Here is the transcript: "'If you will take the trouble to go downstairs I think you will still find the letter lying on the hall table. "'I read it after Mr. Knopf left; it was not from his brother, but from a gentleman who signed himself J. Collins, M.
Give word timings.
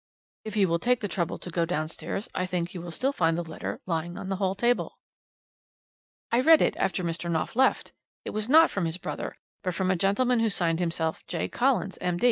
"'If 0.43 0.57
you 0.57 0.67
will 0.67 0.79
take 0.79 1.01
the 1.01 1.07
trouble 1.07 1.37
to 1.37 1.51
go 1.51 1.63
downstairs 1.63 2.27
I 2.33 2.47
think 2.47 2.73
you 2.73 2.81
will 2.81 2.89
still 2.89 3.11
find 3.11 3.37
the 3.37 3.43
letter 3.43 3.81
lying 3.85 4.17
on 4.17 4.29
the 4.29 4.37
hall 4.37 4.55
table. 4.55 4.97
"'I 6.31 6.39
read 6.39 6.59
it 6.63 6.75
after 6.77 7.03
Mr. 7.03 7.29
Knopf 7.29 7.55
left; 7.55 7.93
it 8.25 8.31
was 8.31 8.49
not 8.49 8.71
from 8.71 8.85
his 8.85 8.97
brother, 8.97 9.35
but 9.61 9.75
from 9.75 9.91
a 9.91 9.95
gentleman 9.95 10.39
who 10.39 10.49
signed 10.49 10.79
himself 10.79 11.23
J. 11.27 11.47
Collins, 11.47 11.99
M. 12.01 12.19